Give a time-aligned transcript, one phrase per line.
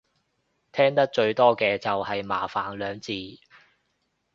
[0.71, 3.11] 聽得最多嘅就係麻煩兩字